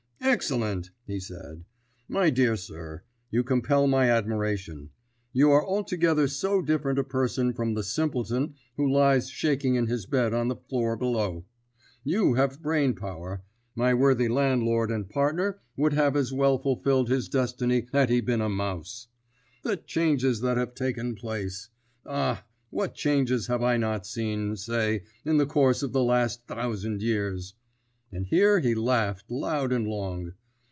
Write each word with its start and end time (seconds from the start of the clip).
"Excellent," 0.23 0.91
he 1.07 1.19
said. 1.19 1.65
"My 2.07 2.29
dear 2.29 2.55
sir, 2.55 3.01
you 3.31 3.43
compel 3.43 3.85
my 3.87 4.09
admiration; 4.09 4.91
you 5.33 5.49
are 5.51 5.65
altogether 5.65 6.27
so 6.27 6.61
different 6.61 6.99
a 6.99 7.03
person 7.03 7.53
from 7.53 7.73
the 7.73 7.83
simpleton 7.83 8.53
who 8.77 8.89
lies 8.89 9.29
shaking 9.29 9.75
in 9.75 9.87
his 9.87 10.05
bed 10.05 10.31
on 10.33 10.47
the 10.47 10.55
floor 10.55 10.95
below. 10.95 11.45
You 12.03 12.35
have 12.35 12.61
brain 12.61 12.93
power. 12.93 13.41
My 13.75 13.93
worthy 13.93 14.29
landlord 14.29 14.89
and 14.89 15.09
partner 15.09 15.59
would 15.75 15.93
have 15.93 16.15
as 16.15 16.31
well 16.31 16.59
fulfilled 16.59 17.09
his 17.09 17.27
destiny 17.27 17.87
had 17.91 18.09
he 18.09 18.21
been 18.21 18.41
a 18.41 18.49
mouse. 18.49 19.07
The 19.63 19.75
changes 19.75 20.39
that 20.41 20.55
have 20.55 20.75
taken 20.75 21.15
place! 21.15 21.69
Ah, 22.05 22.45
what 22.69 22.93
changes 22.93 23.47
have 23.47 23.63
I 23.63 23.75
not 23.75 24.05
seen, 24.05 24.55
say, 24.55 25.03
in 25.25 25.37
the 25.37 25.47
course 25.47 25.83
of 25.83 25.91
the 25.91 26.03
last 26.03 26.47
thousand 26.47 27.01
years!" 27.01 27.55
And 28.13 28.25
here 28.25 28.59
he 28.59 28.75
laughed 28.75 29.31
loud 29.31 29.71
and 29.71 29.87
long. 29.87 30.33